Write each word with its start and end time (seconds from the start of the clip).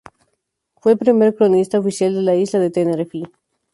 Fue 0.77 0.93
el 0.93 0.97
primer 0.97 1.35
cronista 1.35 1.77
oficial 1.77 2.15
de 2.15 2.23
la 2.23 2.33
isla 2.33 2.57
de 2.59 2.71
Tenerife. 2.71 3.21